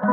[0.00, 0.06] こ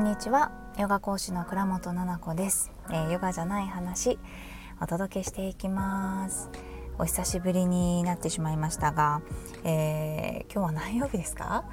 [0.00, 0.50] んにちは。
[0.76, 4.18] ヨガ講師の倉本々子です、えー、ヨガじゃない話
[4.80, 6.50] お届けしていきます。
[6.98, 9.22] お久しぶりになってしまいましたが、
[9.62, 11.64] えー、今日は何曜日ですか？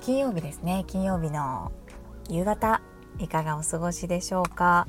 [0.00, 0.82] 金曜日ですね。
[0.88, 1.70] 金曜日の
[2.28, 2.82] 夕方
[3.20, 4.88] いかがお過ごしでしょうか？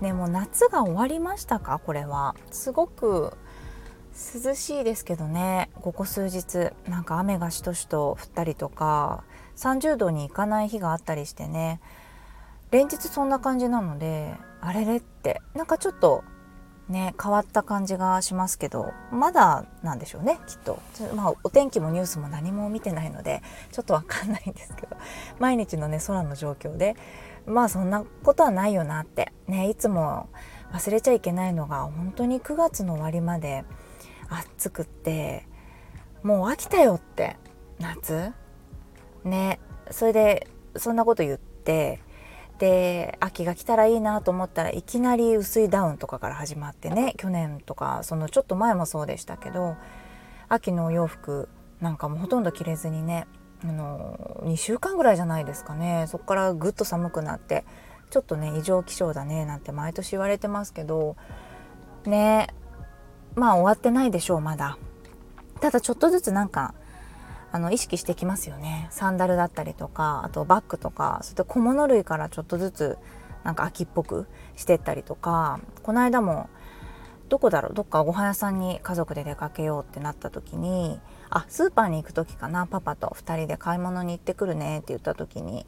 [0.00, 1.78] ねもう夏が終わりましたか？
[1.78, 2.34] これは。
[2.50, 3.36] すごく
[4.34, 5.70] 涼しいですけどね。
[5.80, 9.24] ここ数日なんか雨がしとしと降ったりとか
[9.56, 11.80] 30度に行かない日があったりしてね。
[12.70, 16.22] 連日そんな感じなのであれれってなんかちょっと
[16.88, 20.80] ね変わった感じがしますけどまだなんでしょうねきっと、
[21.16, 23.42] まあ、お天気もニュースも何も見てないので
[23.72, 24.96] ちょっとわかんないんですけど
[25.38, 26.94] 毎日のね空の状況で
[27.46, 30.28] まあそんなことはないよなってねいつも
[30.72, 33.64] 忘れちゃいけないのが本当に9月の終わりまで
[34.30, 35.46] 暑くって
[36.22, 37.36] もう飽きたよって
[37.78, 38.32] 夏？
[39.24, 39.60] ね。
[39.90, 42.00] それでそんなこと言って
[42.58, 49.76] で秋が来たらいいなと思ったらいきなり薄いダウンとかから始まってね去年とかそのちょっと前もそうでしたけど
[50.48, 51.48] 秋のお洋服
[51.80, 53.26] なんかもほとんど着れずにね
[53.64, 56.06] あの2週間ぐらいじゃないですかね。
[56.06, 57.64] そこからぐっと寒くなって
[58.10, 61.16] ちょっとね異常気象だねなんて毎年言われてますけど
[62.04, 62.54] ね。
[63.34, 64.78] まあ終わってないでしょうまだ。
[65.60, 66.74] ただちょっとずつなんか
[67.52, 68.88] あの意識してきますよね。
[68.90, 72.98] サンダルだったりとかあとバッグとかそして小物類からちょっとずつ
[73.44, 74.26] なんか秋っぽく
[74.56, 76.48] してったりとかこの間も
[77.28, 81.00] どこだろうどっかご飯屋さんに家族で出かけようってなった時に
[81.30, 85.64] あスーパーに行く時かなパパと2人で買い物に行ってくるねって言った時に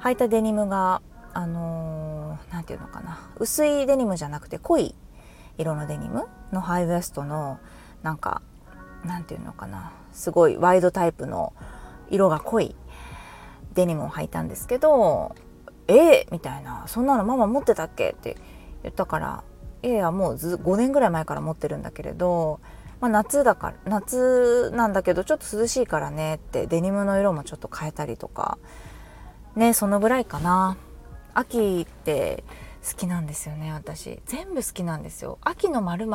[0.00, 1.02] 履いたデニムが
[1.34, 4.94] あの何、ー、て言うのかな薄いデニムじゃなくて濃い
[5.58, 7.58] 色のデニムのハイウエストの
[8.02, 8.42] なんか
[9.04, 11.52] 何て言うのかなすごいワイドタイプの
[12.10, 12.74] 色が濃い
[13.74, 15.34] デニムを履いたんですけど
[15.88, 18.36] 「えー、みたいな「そんなのママ持ってたっけ?」って
[18.82, 19.44] 言ったから
[19.82, 22.60] 「ええもうず5年ぐらい前から持ってるんだけれど、
[23.00, 28.58] まあ、夏だから夏なんだけどちょっと涼しいからね」ってデニムの色もちょっと変えたりとか
[29.56, 30.76] ねそのぐらいかな。
[31.34, 32.44] 秋って
[32.82, 34.20] 好きなんですよね私。
[34.26, 35.38] 全部好きなんですよ。
[35.42, 36.08] 秋のまる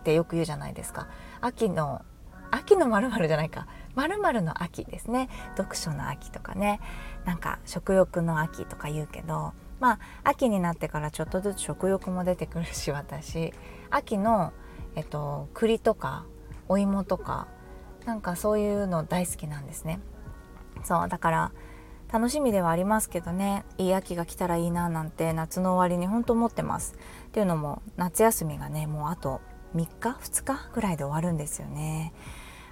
[0.00, 1.08] ってよく言うじゃないですか。
[1.40, 2.02] 秋の
[2.50, 3.66] 秋のまるじゃないか。
[3.94, 5.28] まるの秋ですね。
[5.56, 6.80] 読書の秋とかね。
[7.24, 13.52] なんか食欲の秋とか言うけどまあ秋になってからちょっとずつ食欲も出てくるし私。
[13.90, 14.52] 秋の、
[14.94, 16.26] えっと、栗とか
[16.68, 17.48] お芋とか
[18.04, 20.00] なんかそういうの大好きなんですね。
[20.84, 21.52] そうだから
[22.10, 23.64] 楽しみではありますけどね。
[23.76, 26.94] いい秋が来たらいいななんて夏の終わりに本当思ってます。
[27.26, 29.42] っていうのも夏休みがねもうあと
[29.74, 32.14] 3日2日ぐらいで終わるんですよね。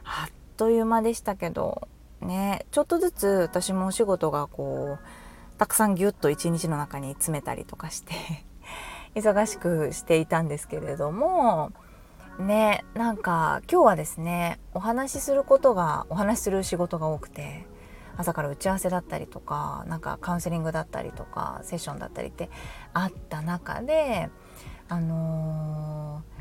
[0.04, 1.86] あっという間でしたけど
[2.22, 2.64] ね。
[2.70, 8.14] ちょっとずつ私もお仕事がこうたくさんギュッと一日の中に詰めたりとかして
[9.14, 11.72] 忙しくしていたんですけれども
[12.38, 12.86] ね。
[12.94, 17.66] なんか今日はですねお話しすることがお話しする仕事が多くて
[18.16, 22.50] 朝から打ち合わせだったりとかなんかカウンセリングだったりとかセッションだったりって
[22.92, 24.30] あった中で
[24.88, 26.36] あのー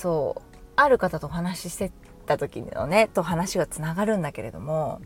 [0.00, 1.92] そうある方とお話しして
[2.24, 5.02] た時のねと話がつながるんだけれども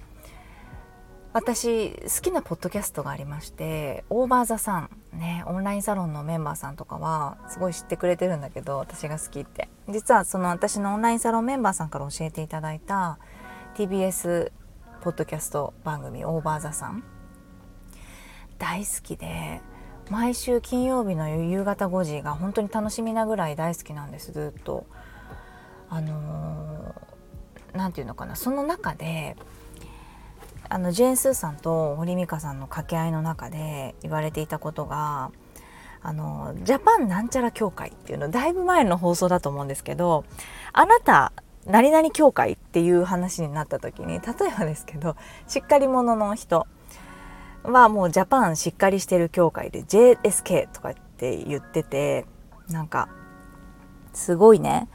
[1.33, 9.69] 私好きなポッドキャストがありましてオーバーザさんねオンラインサロンのメンバーさんとかはすごい知ってくれてるんだけど私が好きって。
[9.89, 13.19] 実はその私のオンラインサロンメンバーさんから教えていただいた
[13.75, 14.53] TBS
[15.05, 17.05] ポッドキャスト番組オーバーザさん
[18.57, 19.61] 大好きで
[20.09, 24.87] 毎週金曜日の夕方5時が本当に楽しみなぐらい大好きなんですずっと。
[25.91, 26.95] あの
[27.75, 29.37] 何、て言うのかなその中で
[30.71, 35.33] あのジェーン・スーさんと堀美香さんの掛け合いの中で言われていたことが
[36.03, 40.25] あのジャパンなんちゃら協会っていうのだいぶ前の放送だと思うんですけど
[40.73, 41.35] あなた
[41.67, 44.21] 何々協会っていう話になった時に例え
[44.59, 45.17] ばですけど
[45.47, 46.67] しっかり者の人
[47.63, 52.27] はもうジャパンしっかりしてる協会で JSK とかって言ってて
[52.69, 53.09] なんか
[54.13, 54.89] すごいね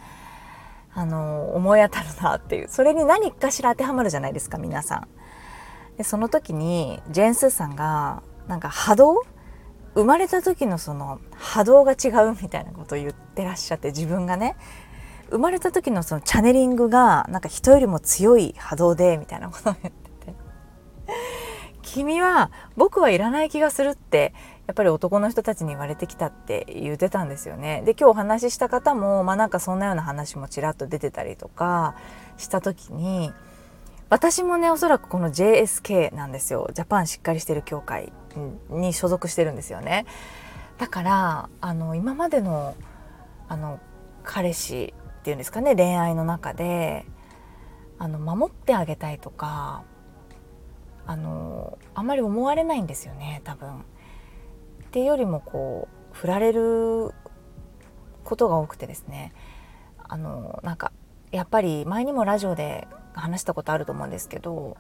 [0.94, 2.68] あの思い当たるなっていう。
[2.68, 5.08] それに何かしら当てはまるじゃないですか皆さん。
[5.98, 9.24] でその時にジェーン・スーさんがなんか波動？
[9.96, 14.56] 生まれた時のその波動が違うみたいなことを言ってらっしゃって自分がね。
[15.32, 20.34] 生まれた時のそのチャネリングがなんか人よりも強い波動でみたいなことを言って
[21.82, 24.34] 君は僕はいらない気がするって
[24.68, 27.82] やっぱり男の人たちに言われてきたって言ってたんですよね。
[27.86, 31.96] で今日お話しした方もまあなんかそんなような話もちらっと出てたりとか
[32.38, 33.34] した時に
[34.10, 36.70] 私もねおそらくこの JSK なんですよ。
[36.74, 38.12] ジャパンしっかりしてる協会
[38.70, 40.06] に所属してるんですよね。
[40.78, 42.76] だからあの今までの
[43.48, 43.80] あの
[44.24, 47.06] 彼氏っていうんですかね恋愛の中で
[47.98, 49.84] あの守ってあげたいとか
[51.06, 53.70] あのあんまり思われないんですよね多分。
[53.70, 57.14] っていうよりもこう振られる
[58.24, 59.34] ことが多くてですね
[60.08, 60.92] あのなんか
[61.32, 64.78] やっぱり前にもラジオで話したことあると思うんですけど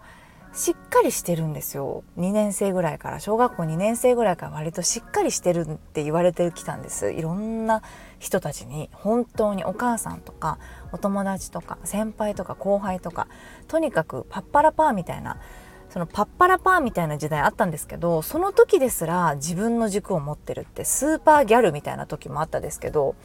[0.54, 2.04] しっかりしてるんですよ。
[2.18, 3.20] 2年生ぐらいから。
[3.20, 7.12] 小学校2年生ぐらいから割としっかりしてるって言われてきたんです。
[7.12, 7.84] いろんな
[8.18, 8.90] 人たちに。
[8.94, 10.58] 本当にお母さんとか
[10.92, 13.28] お友達とか先輩とか後輩とか
[13.68, 15.38] とにかくパッパラパーみたいな
[15.90, 23.16] そのパッパラパーみたいな時代あったんですけどその時ですら自分の軸を持ってるってスーパーギャルみたいな時もあったですけど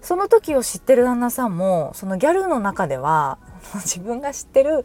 [0.00, 3.38] その時を知ってる旦那さんもそのギャルの中では
[3.86, 4.84] 自分が知ってる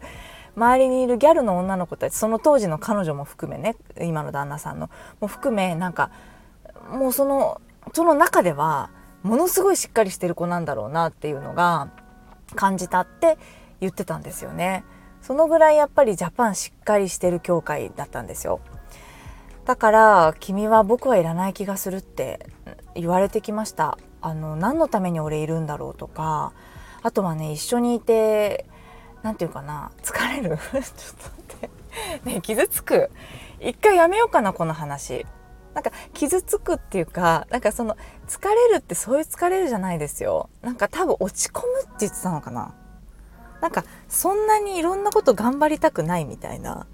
[0.58, 4.90] 周りにいるギャルの女の子たちその当時の彼女も含めね今の旦那さんの
[5.20, 6.10] も含めなんか
[6.90, 7.60] もうその
[7.94, 8.90] その中では
[9.22, 11.90] ものすごいしっかりしてる子なんだろうなっていうのが
[12.54, 13.38] 感じたって
[13.80, 14.84] 言ってたんですよね。
[15.22, 18.60] そのぐらいやっぱりジャパンしっかりしてる協会だったんですよ。
[19.64, 22.46] だから君は僕はいらない気がするって
[22.94, 23.98] 言われてきました。
[24.20, 26.52] あの何のために俺いるんだろうとか
[27.02, 28.66] あとはね一緒にいて
[29.22, 30.56] 何て言うかな疲れる？
[30.58, 30.86] ちょっと待
[31.56, 31.70] って。
[32.24, 33.10] ね傷つく。
[33.60, 35.26] 一回やめようかなこの話。
[35.74, 40.48] なんか傷つくっていうかなんかその疲れるってそういう疲れるじゃないですよ。
[40.62, 42.74] なんか多分落ち込むって言ってたのかな。
[43.60, 46.86] なんかそんなにいろんなこと頑張りたくないみたいな。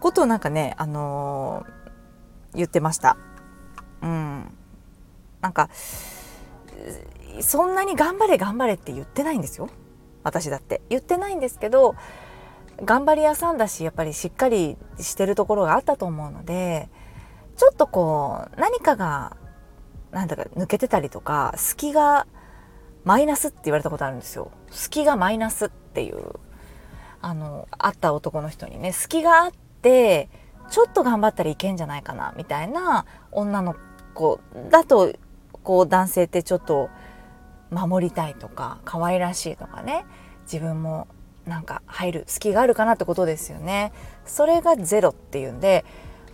[0.00, 3.16] ことをなんかねあのー、言ってました。
[4.02, 4.54] うん。
[5.40, 5.70] なんか
[7.40, 9.68] そんなに頑張れ頑張れって言ってないんですよ。
[10.22, 11.94] 私だって言ってないんですけど
[12.84, 16.88] 頑張り屋さんだしやっぱりしっかりしてるところがあったと思うので
[17.56, 19.36] ちょっとこう何かが
[20.12, 22.26] なんだか抜けてたりとか隙が
[23.04, 24.50] マイナスって言われたことあるんですよ。
[24.70, 26.34] 隙がマイナスっていう
[27.20, 29.50] あの会った男の人にね隙があっ
[29.82, 30.28] て
[30.70, 33.76] ちょっと頑張ったらいけんじゃないかなみたいな女の
[34.14, 35.12] 子だと
[35.62, 36.90] こう男性ってちょっと
[37.70, 40.04] 守りたいとか可愛らしいとかね。
[40.50, 41.08] 自分も
[41.46, 43.92] なんか入る隙があるかなってことですよね。
[44.24, 45.84] それがゼロっていうんで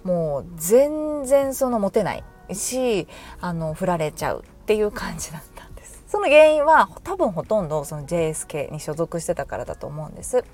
[0.05, 3.09] もう全然そのモテないし
[3.41, 6.05] あの振られちゃうっていう感じだったんです。
[6.07, 10.45] その原因は多分ほとんどその JSK に所属してたからだと思うんです。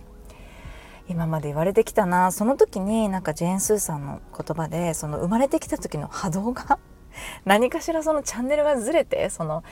[1.08, 2.30] 今まで言われてきたな。
[2.30, 6.78] その時になんかジェーン・スーさんの言葉でその生まれてきた時の波動が
[7.44, 9.62] 何かしらそのチャンネルがずれてその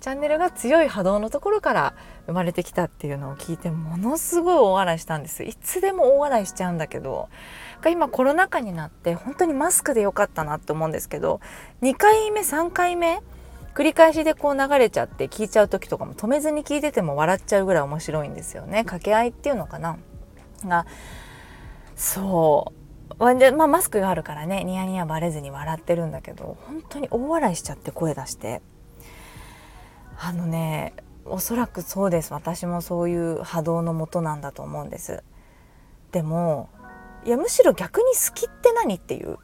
[0.00, 1.94] チャンネルが強い波動のところから
[2.26, 5.42] 生まれてきたっていうのを聞いてものすごい大笑いしたんです。
[5.44, 7.28] いつでも大笑いしちゃうんだけど
[7.86, 11.40] 今コロナ禍になって本当にマスクでよかったなって思うんですけど
[11.82, 13.20] 2回目3回目
[13.74, 18.78] 繰り返しでこう流れちゃって聞いちゃう時とかも止めずに聞いてても笑っちゃうぐらい面白いんですよね。
[18.78, 19.98] 掛け合いっていうのかな。
[20.66, 20.84] が
[21.94, 22.77] そう。
[23.18, 28.62] まあ、マスクがあるからねニヤニヤバレずに笑ってるんだけど本当に大笑いしちゃって声出して。
[30.20, 30.94] あのね
[31.24, 32.32] おそらくそうです。
[32.32, 35.22] 私もそういう波動のもとなんだと思うんです。
[36.10, 36.70] でも
[37.24, 39.38] いやむしろ逆に好きって何っていう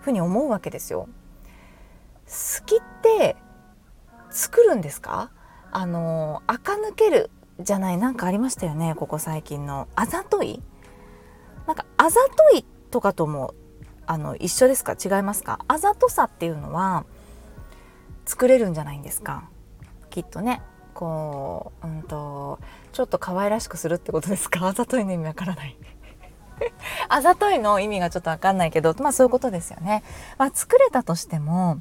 [0.00, 1.08] ふうに思うわけですよ。
[2.26, 3.36] 好きって
[4.30, 5.30] 作るんですか？
[5.70, 7.30] あの垢抜ける
[7.60, 9.88] じゃないなんかありましたよねここ最近の。
[9.94, 10.62] あざとい？
[11.66, 12.20] なんかあざ
[12.50, 13.54] といっとかとも
[14.06, 14.92] あの一緒ですか？
[14.92, 15.64] 違いますか？
[15.66, 17.04] あざとさっていうのは
[18.24, 19.48] 作れるんじゃないんですか？
[20.10, 20.62] きっとね。
[20.94, 22.60] こううんと
[22.92, 24.68] ちょっと可愛らしくするってことですか？
[24.68, 25.76] あざといの意味わからない。
[27.08, 30.04] あざといの意味がちょっとわかんないけどまあそういうことですよね、
[30.38, 31.80] まあ、作れたとしても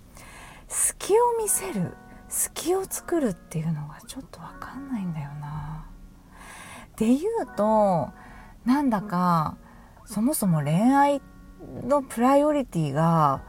[0.67, 1.95] 隙を見せる
[2.27, 5.85] 隙を作るっていうのがちょっとわかんないんだよな。
[6.95, 8.09] で言うと
[8.65, 9.57] なんだか
[10.13, 11.23] そもそも恋愛
[11.87, 13.41] のプライオリティが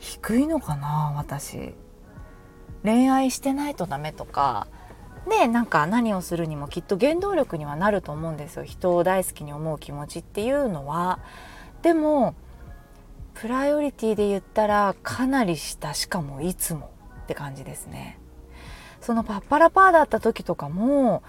[0.00, 1.72] 低いのかな私。
[2.82, 4.66] 恋愛してないとダメとか。
[5.28, 8.64] ねなんか何をするにもきっと原動力にはなると思うんですよ。
[8.64, 11.20] 人を大好きに思う気持ちっていうのは。
[11.82, 12.34] でも
[13.34, 16.90] プライオリティで言ったらかなり下しかもいつも
[17.22, 18.18] って感じですね。
[19.00, 21.22] そのパッパラパーだった時とかも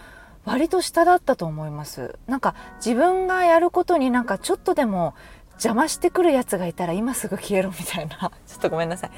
[0.46, 2.18] 割と下だったと思います。
[2.28, 5.16] なんか自分がやることになんかちょっとでも
[5.54, 8.32] 邪魔してくるやつがいたら今すぐ消えろみたいな。
[8.46, 9.12] ちょっとごめんなさい。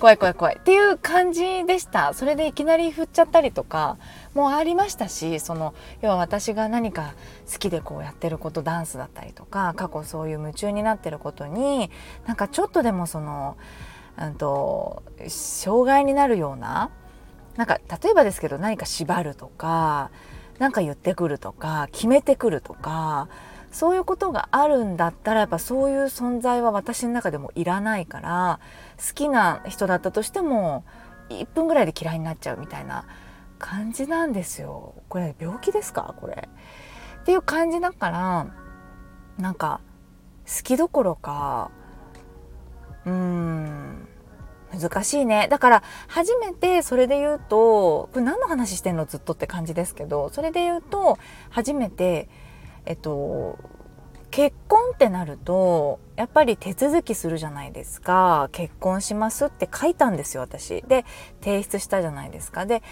[0.00, 0.56] 怖い怖い怖い。
[0.56, 2.14] っていう感じでした。
[2.14, 3.96] それでいきなり振っちゃったりとか
[4.34, 7.14] もありましたしその要は私が何か
[7.52, 11.90] 好きでこうやってることダンスだったりとか過去そういう夢中になってることに
[12.26, 13.56] なんかちょっとでもその、
[14.16, 16.90] うんと、障害になるような
[17.56, 20.10] なんか例えばですけど何か縛るとか
[20.58, 23.28] 何か言ってくるとか決めてくるとか
[23.70, 28.60] そういうことがあるんだったらやっぱそういう存在は私の中でもいらないから
[28.96, 30.84] 好きな人だったとしても
[31.28, 33.04] 1分ぐらいで嫌いになっちゃうみたいな
[33.58, 34.94] 感じなんですよ。
[35.08, 36.14] これ病気ですか？
[36.18, 36.48] これ
[37.20, 38.46] っていう感じだから
[39.36, 39.80] なんか
[40.46, 41.70] 好きどころか
[43.04, 44.07] うーん
[44.72, 45.48] 難しいね。
[45.50, 49.06] だから初めてそれで言うとこれ何の話してんの？
[49.06, 51.18] ずっとって感じですけどそれで言うと
[51.50, 52.28] 初めて
[52.84, 53.58] えっと
[54.30, 58.50] 結婚ってなるとやっぱり手続きするじゃないですか。
[58.52, 60.82] 結婚しますって書いたんですよ私。
[60.82, 61.06] で
[61.40, 62.66] 提出したじゃないですか。
[62.66, 62.82] で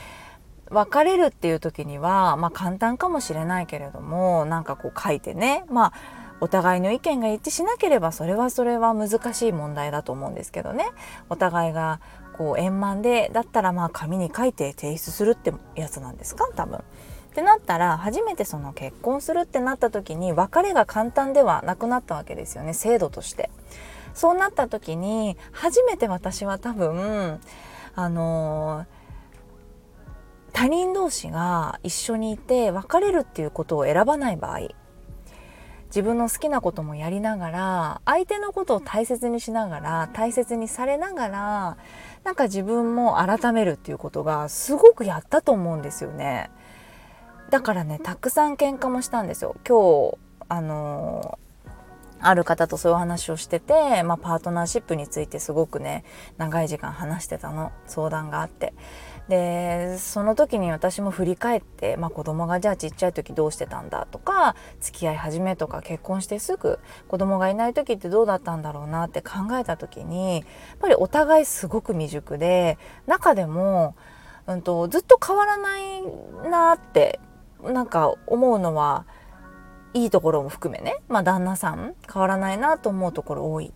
[0.71, 5.65] 別れるっていう時にはまあ簡単かもしれないけれどもなんかこう書いてね。
[5.69, 5.93] まあ
[6.41, 10.85] お互いの意見が一致しなければそれはそれは難しい問題だと思うんですけどね
[11.31, 12.01] お互いが
[12.37, 16.49] こう円満でだったらまあ紙に書いて提出するってやつなんですか？
[16.55, 16.79] 多分。
[16.79, 16.81] っ
[17.35, 23.51] てなったら初めてその結婚するってなった時に別れが簡単ではなくなったわけですよね制度として。
[24.15, 27.39] そうなった時に初めて私は多分
[27.95, 28.87] あの
[30.55, 34.61] 他人同士が一緒にいて別れるっていうことを選ばない場合
[35.87, 41.77] 自分の好きなこともやりながら相手のことを大切にしながら大切にされながら
[42.25, 46.51] なんか自分も改めるっていうことがすごくやったと思うんですよね。
[47.51, 51.39] だからねたくさん喧嘩もしたんですよ今日あの
[52.19, 56.05] ある方とそういう話をしてて、まあ、パートナーシップについてすごくね
[56.39, 58.73] 長い時間話してたの相談があって
[59.29, 66.79] でその時に私も振り返って、まあ、子供がじゃあちっちゃい時どうしてたんだとか付き合い始めとか結婚してすぐ
[67.09, 70.45] 子供がいない時ってどうだったんだろうなって考えた時にやっ
[70.79, 73.97] ぱりお互いすごく未熟で中でも、
[74.47, 76.03] うんとずっと変わらない
[76.49, 77.19] なって
[77.65, 79.07] なんか思うのは
[79.93, 83.73] いいところも含めね、まあ、旦那さん変わらないなと思うところ多い。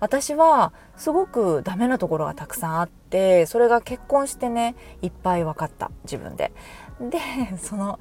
[0.00, 6.52] 私はすごくダメなところがたくさんあってそれが結婚してねいっぱい分かった自分で。
[7.00, 7.18] で
[7.58, 7.98] その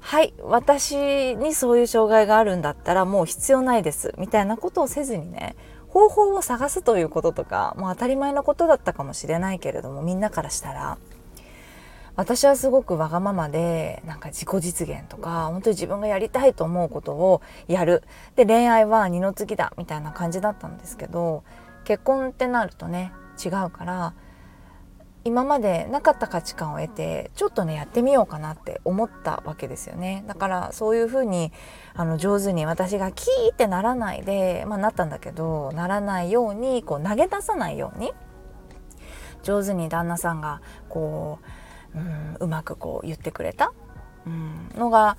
[0.00, 5.56] はい私にそういう障害があるんだったらもう必要ないですみたいなことをせずにね
[5.88, 10.98] 方法を探すということとかもう当たり前のことだったかもしれないけれどもみんなからしたら
[12.16, 18.02] 私はすごくわがままでなんか自己実現とか本当に自分がやりたいと思うことをやる。
[18.36, 21.44] で恋愛は二の次だみたいな感じだったんですけど
[21.84, 23.12] 結婚ってなるとね
[23.44, 24.14] 違うから
[25.24, 30.24] 今までなかった価値観を得てちょっとねやってみようかなって思ったわけですよね。
[30.26, 31.52] だからそういうふうに
[31.94, 38.12] あの上手に私がキーってならないで、まあ、なったんだけどならないようにこう投げ出さないように
[39.42, 41.65] 上手に旦那さんがこう
[41.96, 43.72] うん、うまくこう言ってくれた、
[44.26, 45.16] うん、のが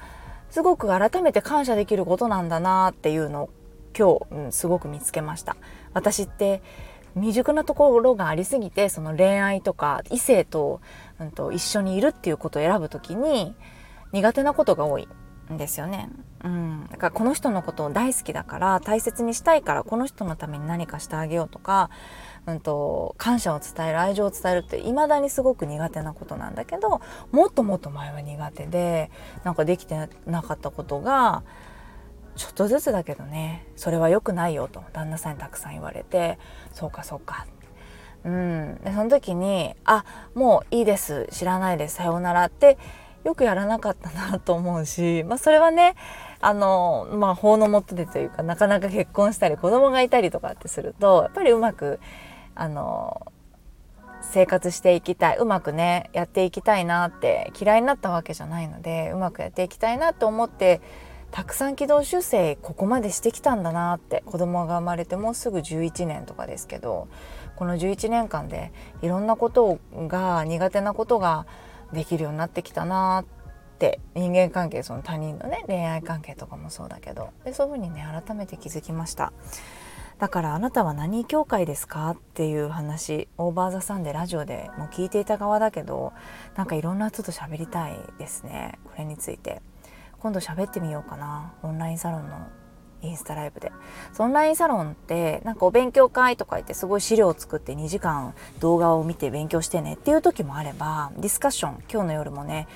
[0.49, 3.49] すごく改めて感謝できることなんだなっていうのを
[3.97, 5.57] 今日、うん、すごく見つけました。
[5.93, 6.61] 私って
[7.15, 10.81] 未熟なところがありすぎてその恋愛とか異性と,、
[11.19, 13.55] うん、と一緒にいるっていうことを選ぶ時に
[14.11, 15.07] 苦手なことが多い
[15.51, 16.09] んですよね。
[16.43, 21.89] うん、だからこの人のことを大好きだから大切にしたいからこの人のために何かしてあげようとか
[22.47, 27.01] うんと、感謝を伝える愛情を伝えるって未だにすごく苦手なことなんだけど
[27.31, 29.11] もっともっと前は苦手で
[29.43, 31.43] なんかできてなかったことが
[32.35, 36.39] ちょっとずつだけどねそれは良くないよと旦那さんにたくさん言われて
[36.71, 37.45] そうかそうか。
[38.23, 42.77] うん、でその時に「あもういいです知らないですさようなら」って
[43.23, 45.95] よくやらなかったなと思うし、まあ、それはね
[46.39, 51.99] あの、まあ、法の下でというかなかなか結婚したり子供がいたりとかってするとやっぱりうまく
[52.57, 53.31] あの
[54.21, 60.81] 生活していきたいうまくねやっていきたいなって嫌いになったわけじゃないのでうまくやっていきたいなと思って
[61.31, 67.07] たくさん軌道修正ここまでしてきたんだなって子供が生まれてもうすぐ11年とかですけど
[67.55, 68.71] この11年間で
[69.01, 71.45] いろんなことが苦手なことが
[71.93, 79.31] できるようになってきたなって人間関係その他人のね恋愛関係とかもそうだけどでそういうふうにね改めて気づきました。
[80.19, 86.13] だからあなたは何教会ですかっていう話オーバーザさんでラジオでも聞いていた側だけど
[86.55, 88.79] なんかいろんな人と喋りたいですね。
[88.85, 89.61] これについて。
[90.19, 91.53] 今度喋ってみようかな。
[91.61, 92.47] オンラインサロンの
[93.03, 93.71] インスタライブで。
[94.17, 102.67] オンラインサロンってなんかお勉強会とか言ってすごい資料を作って2時間動画を見て勉強してねっていう時もあればディスカッション今日の夜もね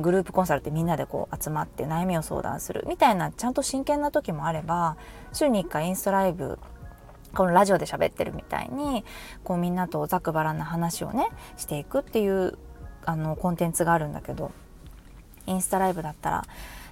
[0.00, 4.96] グループコンサルってみんなでこう集まって悩みを相談するみたいなちゃんと真剣な時もあれば
[5.32, 6.60] 週に1回インスタライブ
[7.34, 9.04] このラジオで喋ってるみたいに
[9.42, 12.58] こうみんなとざくばらな話をねしていくっていう
[13.04, 14.52] あのコンテンツがあるんだけど
[15.46, 16.44] インスタライブだったら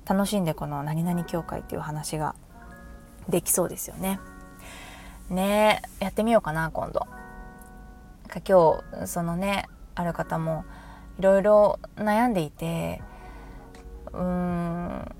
[0.06, 2.34] 楽しんでこの何々協会っていう話が
[3.28, 4.18] できそうですよね。
[5.30, 7.06] ねやってみようかな今度。
[8.28, 10.64] か今日そのねある方も
[11.18, 13.02] いろいろ悩んでいて
[14.12, 15.14] うーん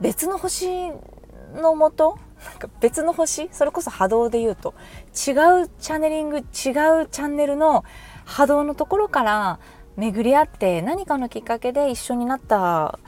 [0.00, 0.90] 別の星
[1.54, 2.18] のもと
[2.80, 3.48] 別の星？
[3.52, 4.74] それこそ波動で言うと？
[5.08, 5.32] 違
[5.64, 7.84] うチャネリング違うチャンネルの
[8.24, 9.58] 波動のところから
[9.96, 12.98] 巡り合って何かのきっかけで一緒になった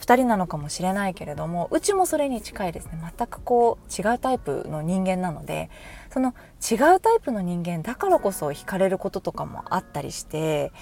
[0.00, 2.98] 2人なのかもしれないけれどもうちもそれに近いですね。
[3.18, 5.70] 全くこう違うタイプの人間なので
[6.10, 6.34] その
[6.70, 10.72] 違うタイプの人間だからこそ惹かれることとかもあったりして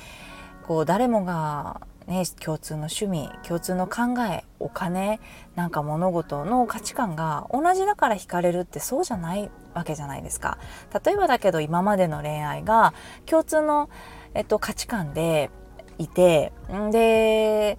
[0.67, 5.19] こう誰もがね、共通の趣味共通の考えお金
[5.57, 10.59] なんか物事の価値観が同じだから惹かれるってそうじゃないわけじゃないですか。
[11.05, 12.95] 例えばだけど今までの恋愛が
[13.27, 13.91] 共通の、
[14.35, 15.51] えっと、価値観で
[15.99, 16.53] いて
[16.93, 17.79] で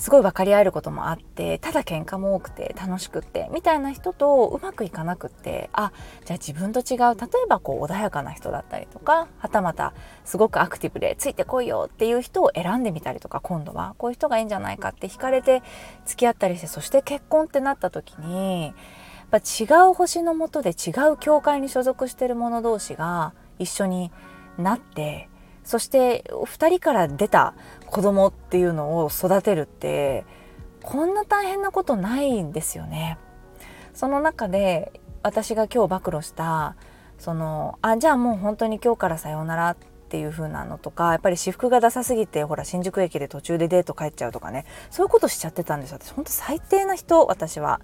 [0.00, 5.92] すごい分かり合えることもあってただ喧嘩も多くて楽しくってみたいな人とうまくいかなくってあ
[6.24, 9.92] じゃあ自分と違う例えばこう穏やかな人だったりとかはたまた
[10.24, 15.62] すごくアクティブでついてこいよっていう人を選んでみたりとか今度はこういう人がいいんじゃないかって惹かれて
[16.06, 18.74] 付き合ったりしてそして結婚ってなった時にやっ
[19.30, 24.10] ぱ違う星のもとで違う教会に所属してる者同士が一緒に
[24.56, 25.28] なって
[25.64, 27.54] そして2人から出た
[27.86, 30.24] 子供っていうのを育てるって
[30.82, 33.18] こんな大変なことないんですよね。
[33.92, 36.76] その中で私が今日暴露した
[37.18, 39.76] そのあじゃあもう本当に今日からさようならっ
[40.10, 47.80] ていう風なのとかやっぱり私服がダサすぎてほら新宿駅で途中でデート帰っちゃうとかねそういうことしちゃってたんですよ私本当最低な人私は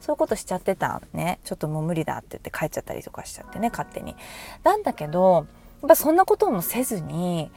[0.00, 4.14] そういうことしちゃってたねちょっともう無理だって言って帰っちゃったりとかしちゃってね勝手に。
[4.62, 5.46] なんだけど
[5.86, 7.50] っぱそんなこともせずに、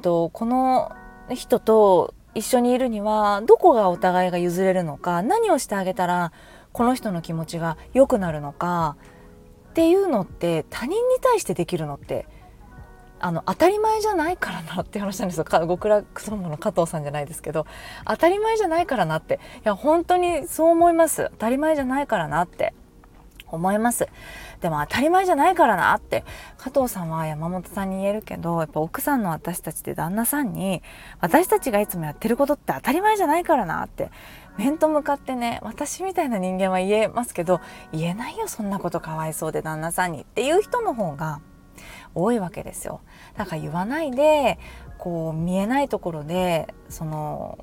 [0.00, 0.92] と、この
[1.30, 6.32] 人と一緒にいるにはどこがお互いが譲れるのか何をしてあげたら
[6.72, 8.96] この人の気持ちが良くなるのか
[9.70, 12.26] っていうのって他人に対してできるのって
[13.20, 15.44] あの当たり前じゃないからなって話なんですよ。
[15.44, 17.66] 極楽友の加藤さんじゃないですけど
[18.04, 19.34] 当たり前じゃないからなって。
[19.34, 21.28] いや本当にそう思います。
[21.32, 22.74] 当たり前じゃないからなって。
[23.52, 24.08] 思います。
[24.60, 26.24] でも当たり前じゃないからなって。
[26.58, 30.82] 加藤さんは山本さんに言えるけどやっぱ奥さんの私たちって旦那さんに
[31.20, 34.10] 私たちがいつもやってることって当たり前じゃないからなって。
[34.58, 37.60] 面と向かってね私みたいな人間は言えますけど
[37.90, 41.40] 言えないよそんなことかわいそうで旦那さんにっていう人の方が
[42.14, 43.00] 多いわけですよ。
[43.36, 44.58] だから言わないで
[44.98, 47.58] こう見えないところでその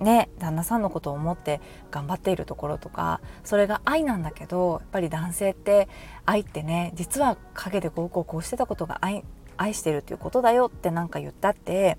[0.00, 5.88] ね旦那さんのことを思って頑張っているところとかそれが愛なんだけどやっぱり男性って
[6.24, 9.24] 愛ってね実は陰でこうこうこうしてたことが愛
[9.58, 11.96] 愛してるっていうことだよって何か言ったって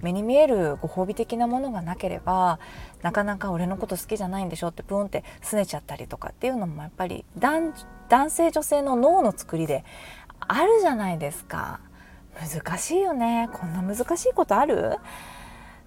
[0.00, 2.60] 目に見えるご褒美的なものがなければ
[3.02, 7.72] なかなか俺のこと好きじゃないんでしょってプーンって拗ねちゃったりとかっていうのもやっぱり男
[8.30, 9.84] 性女性の脳の作りで
[10.38, 11.80] あるじゃないですか。
[12.40, 13.50] 難しいよね。
[13.52, 14.98] こんな難しいことある？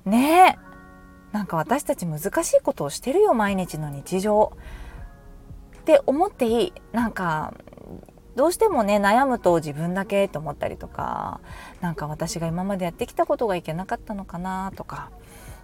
[0.06, 0.58] ね。
[0.60, 0.73] え
[1.34, 4.54] なんか私たち難しいことをしてるよ毎日の日常。
[5.80, 6.74] って思っていい。
[6.94, 7.54] なんか
[8.36, 11.42] どうしてもね悩むと自分だけと思ったりとか
[11.82, 15.12] なんか私が今までやってきたことがいけなかったのかなとか。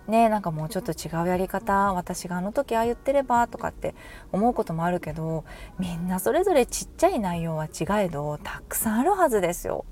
[0.08, 3.94] ねなんかもうちょっと違うやり方私があの時ああ言ってればとかって
[4.32, 5.46] 思うこともあるけど
[5.78, 9.86] みんなそれぞれちっちゃい内容は違えどたくさんあるはずですよ。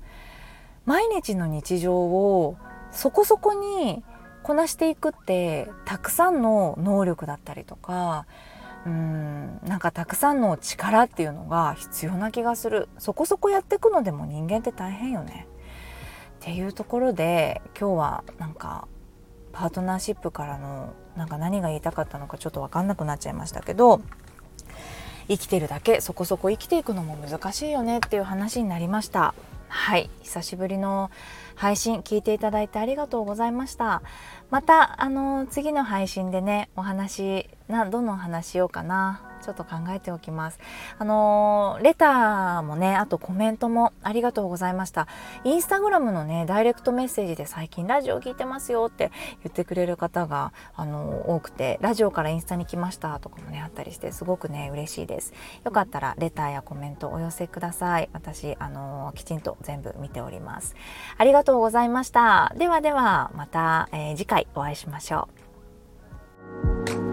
[0.86, 2.56] 毎日の日常を
[2.90, 4.02] そこそこに
[4.42, 8.26] こなしていくってたくさんの能力だったりとか
[8.86, 12.88] うんなんかたくさんの力っていうのが必要な気がする。
[12.98, 15.46] そこそこやっていくのでも人間って大変よね。
[16.40, 18.86] っていうところで今日はなんか
[19.52, 24.00] パートナーシップからのなんか何が言いたかったのかちょっと分かんなくなっちゃいましたけど
[25.26, 29.34] 生きてるだけそこそこ生きていくのも難しいよねっていう話になりました。
[29.68, 30.08] はい。
[30.22, 31.10] 久しぶりの
[31.58, 34.02] 配信聞いていただいてありがとうございました
[34.50, 40.58] またあの次の配信でねお話などのお話しようかなちょっと考えておきます。
[40.98, 45.06] あのレターもね、あとコメントもありがとうございました。
[45.44, 49.10] インスタグラムのね、ダイレクトメッセージで最近ラジオ聞いてますよって
[49.44, 55.32] 言ってくれる方が、あの多くて、ラジオからインスタに来ましたとかもね、あったりして、すごくね、嬉しいです。
[55.64, 58.08] よかったらレターやコメントお寄せください。
[58.12, 60.74] 私、あのきちんと全部見ております。
[61.16, 62.52] ありがとうございました。
[62.58, 65.30] ではでは、また、えー、次回お会いしましょ
[66.94, 67.07] う。